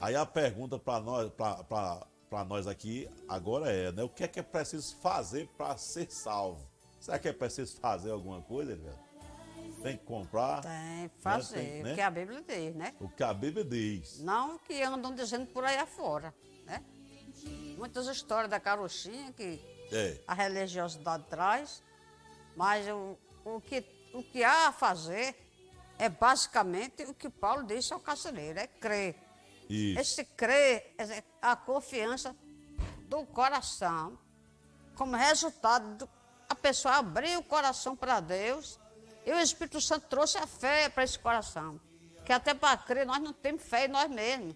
[0.05, 4.03] Aí a pergunta para nós, para nós aqui agora é, né?
[4.03, 6.69] O que é que é preciso fazer para ser salvo?
[7.01, 8.99] Será que é preciso fazer alguma coisa, velho?
[9.83, 10.61] Tem que comprar.
[10.61, 11.95] Tem que fazer, né?
[11.95, 11.95] Tem, né?
[11.95, 12.95] o que a Bíblia diz, né?
[13.01, 14.19] O que a Bíblia diz.
[14.21, 16.35] Não o que andam dizendo por aí afora,
[16.67, 16.85] né?
[17.79, 19.59] Muitas histórias da carochinha que
[19.91, 20.21] é.
[20.27, 21.83] a religiosidade traz,
[22.55, 25.35] mas o, o, que, o que há a fazer
[25.99, 29.24] é basicamente o que Paulo disse ao carcereiro, é crer.
[29.69, 30.01] Isso.
[30.01, 32.35] Esse crer é a confiança
[33.09, 34.19] do coração,
[34.95, 36.09] como resultado do
[36.49, 38.79] a pessoa abrir o coração para Deus
[39.27, 41.81] e o Espírito Santo trouxe a fé para esse coração.
[42.25, 44.55] Que até para crer nós não temos fé em nós mesmos.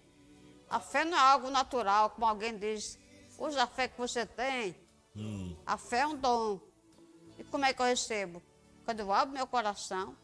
[0.69, 2.97] A fé não é algo natural, como alguém diz.
[3.37, 4.75] Usa a fé que você tem.
[5.15, 5.55] Hum.
[5.65, 6.59] A fé é um dom.
[7.37, 8.41] E como é que eu recebo?
[8.85, 10.15] Quando eu abro meu coração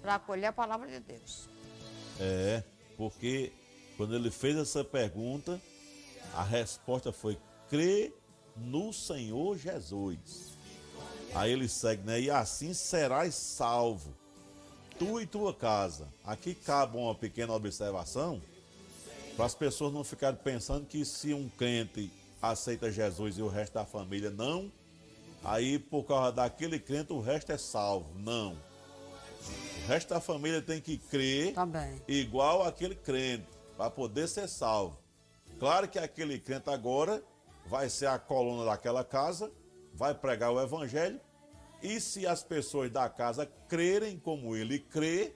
[0.00, 1.48] para acolher a palavra de Deus.
[2.18, 2.62] É,
[2.96, 3.52] porque
[3.96, 5.60] quando ele fez essa pergunta,
[6.34, 7.38] a resposta foi:
[7.68, 8.12] crê
[8.56, 10.56] no Senhor Jesus.
[11.34, 12.20] Aí ele segue, né?
[12.20, 14.14] E assim serás salvo,
[14.98, 16.08] tu e tua casa.
[16.24, 18.40] Aqui cabe uma pequena observação,
[19.36, 23.74] para as pessoas não ficarem pensando que se um crente aceita Jesus e o resto
[23.74, 24.70] da família não,
[25.44, 28.08] aí por causa daquele crente o resto é salvo.
[28.18, 28.56] Não.
[29.84, 32.00] O resto da família tem que crer Também.
[32.08, 33.46] igual aquele crente,
[33.76, 34.98] para poder ser salvo.
[35.58, 37.22] Claro que aquele crente agora
[37.66, 39.50] vai ser a coluna daquela casa,
[39.94, 41.20] vai pregar o evangelho,
[41.82, 45.34] e se as pessoas da casa crerem como ele crê,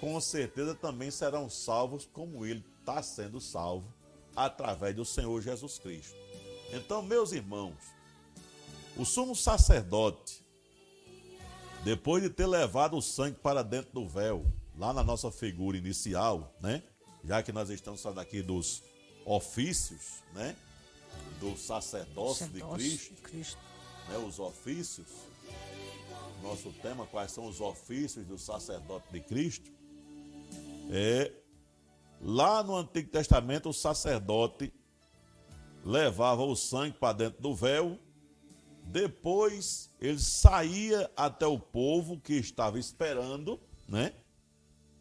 [0.00, 3.92] com certeza também serão salvos como ele está sendo salvo
[4.34, 6.16] através do Senhor Jesus Cristo.
[6.72, 7.76] Então, meus irmãos,
[8.96, 10.44] o sumo sacerdote,
[11.84, 14.46] depois de ter levado o sangue para dentro do véu,
[14.76, 16.82] lá na nossa figura inicial, né?
[17.24, 18.82] Já que nós estamos falando aqui dos
[19.24, 20.56] ofícios, né?
[21.38, 23.58] Do sacerdócio, de Cristo, Cristo.
[24.08, 24.16] Né?
[24.18, 25.06] Os ofícios.
[26.42, 29.70] Nosso tema, quais são os ofícios do sacerdote de Cristo?
[30.90, 31.32] É
[32.20, 34.72] lá no Antigo Testamento o sacerdote
[35.84, 37.98] levava o sangue para dentro do véu,
[38.84, 44.12] depois ele saía até o povo que estava esperando, né?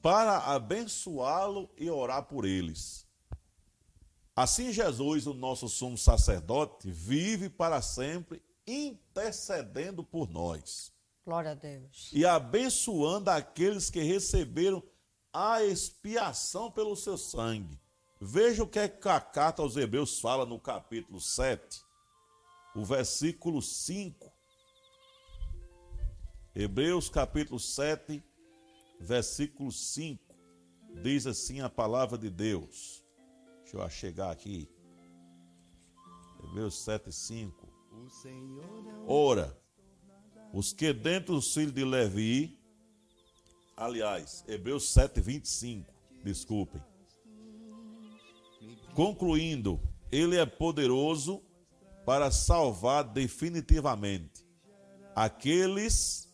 [0.02, 3.08] Para abençoá-lo e orar por eles.
[4.36, 10.92] Assim, Jesus, o nosso sumo sacerdote, vive para sempre intercedendo por nós.
[11.24, 12.10] Glória a Deus.
[12.14, 14.82] E abençoando aqueles que receberam
[15.32, 17.80] a expiação pelo seu sangue.
[18.20, 21.82] Veja o que, é que a carta aos Hebreus fala no capítulo 7,
[22.76, 24.32] o versículo 5.
[26.54, 28.24] Hebreus capítulo 7,
[29.02, 30.24] versículo 5.
[31.02, 33.04] Diz assim a palavra de Deus.
[33.64, 34.70] Deixa eu chegar aqui.
[36.44, 37.70] Hebreus 7, 5.
[39.08, 39.58] Ora,
[40.54, 42.60] os que dentro dos filhos de Levi,
[43.78, 45.94] aliás, Hebreus 7, 25,
[46.24, 46.82] desculpem.
[48.94, 49.80] Concluindo,
[50.12, 51.42] ele é poderoso
[52.06, 54.46] para salvar definitivamente
[55.16, 56.30] aqueles,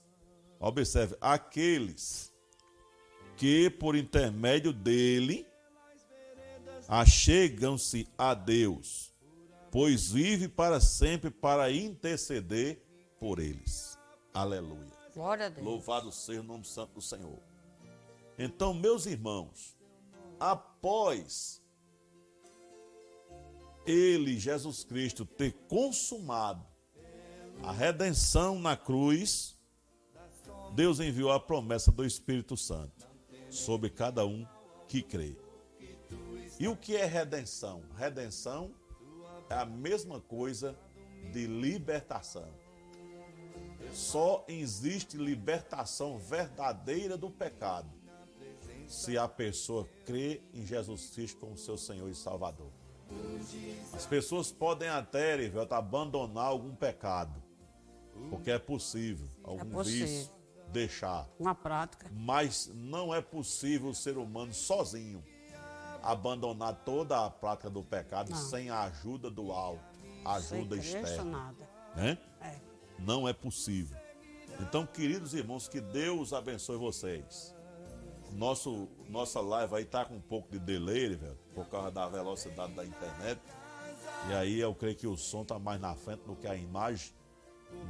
[0.60, 2.34] observe, aqueles
[3.38, 5.46] que por intermédio dele
[6.88, 9.14] achegam-se a Deus,
[9.72, 12.82] pois vive para sempre para interceder
[13.20, 13.98] por eles.
[14.34, 14.92] Aleluia.
[15.14, 15.66] Glória a Deus.
[15.66, 17.40] Louvado seja o nome santo do Senhor.
[18.40, 19.78] Então, meus irmãos,
[20.40, 21.62] após
[23.86, 26.66] ele, Jesus Cristo, ter consumado
[27.64, 29.58] a redenção na cruz,
[30.76, 32.97] Deus enviou a promessa do Espírito Santo
[33.50, 34.46] sobre cada um
[34.88, 35.36] que crê.
[36.60, 37.84] E o que é redenção?
[37.96, 38.74] Redenção
[39.50, 40.78] é a mesma coisa
[41.32, 42.48] de libertação.
[43.94, 47.90] Só existe libertação verdadeira do pecado
[48.88, 52.72] se a pessoa crê em Jesus Cristo como seu Senhor e Salvador.
[53.94, 57.42] As pessoas podem até, Erivelto, abandonar algum pecado,
[58.30, 60.08] porque é possível, algum É possível.
[60.08, 60.32] vício,
[60.72, 61.28] deixar.
[61.40, 62.10] Uma prática.
[62.12, 65.24] Mas não é possível o ser humano sozinho
[66.02, 68.38] abandonar toda a prática do pecado Não.
[68.38, 69.84] sem a ajuda do alto,
[70.26, 71.24] ajuda Sem externa.
[71.24, 71.70] nada.
[71.96, 72.18] Né?
[72.42, 72.56] É.
[73.00, 73.98] Não é possível.
[74.60, 77.54] Então, queridos irmãos, que Deus abençoe vocês.
[78.32, 82.74] Nosso, nossa live aí tá com um pouco de delay, velho, por causa da velocidade
[82.74, 83.40] da internet.
[84.30, 87.14] E aí eu creio que o som tá mais na frente do que a imagem.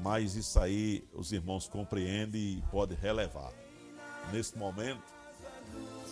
[0.01, 3.51] Mas isso aí os irmãos compreendem e podem relevar.
[4.32, 5.03] Nesse momento,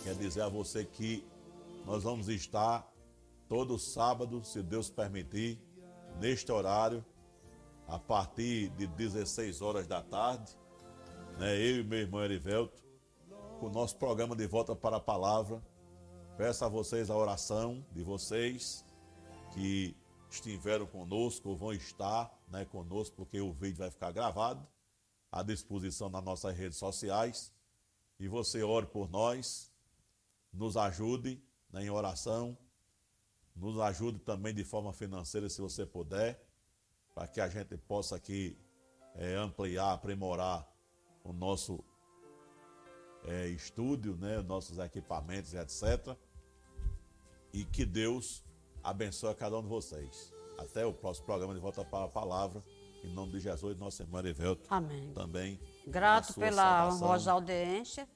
[0.02, 1.24] quer dizer a você que
[1.84, 2.90] nós vamos estar
[3.48, 5.60] todo sábado, se Deus permitir,
[6.20, 7.04] neste horário,
[7.86, 10.56] a partir de 16 horas da tarde,
[11.38, 12.82] né, eu e meu irmão Erivelto,
[13.60, 15.62] com o nosso programa de volta para a palavra.
[16.36, 18.84] Peço a vocês a oração de vocês
[19.52, 19.96] que
[20.36, 24.66] estiveram conosco ou vão estar né, conosco, porque o vídeo vai ficar gravado
[25.30, 27.52] à disposição nas nossas redes sociais.
[28.18, 29.70] E você ore por nós,
[30.52, 32.56] nos ajude né, em oração,
[33.54, 36.42] nos ajude também de forma financeira, se você puder,
[37.14, 38.58] para que a gente possa aqui
[39.14, 40.66] eh, ampliar, aprimorar
[41.24, 41.82] o nosso
[43.24, 46.16] eh, estúdio, né, nossos equipamentos, etc.
[47.52, 48.45] E que Deus
[48.86, 50.32] abençoe a cada um de vocês.
[50.58, 52.62] Até o próximo programa de Volta para a Palavra.
[53.02, 55.12] Em nome de Jesus, nosso irmão Erivelto Amém.
[55.12, 55.60] também.
[55.86, 58.08] Grato pela honrosa audiência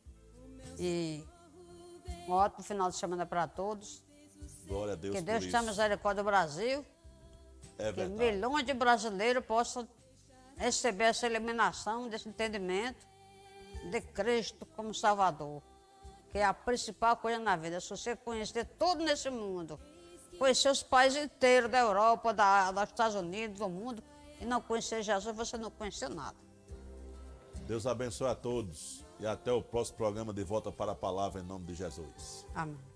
[0.78, 1.22] e
[2.26, 4.02] um ótimo final de semana para todos.
[4.66, 6.84] Glória a Deus Que Deus tenha misericórdia do Brasil,
[7.76, 9.86] É que milhões de brasileiros possam
[10.56, 13.06] receber essa iluminação desse entendimento
[13.90, 15.62] de Cristo como Salvador,
[16.30, 17.80] que é a principal coisa na vida.
[17.80, 19.78] Se você conhecer tudo nesse mundo,
[20.40, 24.02] conhecer os países inteiros da Europa, da, dos Estados Unidos, do mundo,
[24.40, 26.36] e não conhecer Jesus, você não conheceu nada.
[27.66, 29.04] Deus abençoe a todos.
[29.18, 32.46] e até o próximo programa de Volta para a Palavra em nome de Jesus.
[32.54, 32.89] Amém.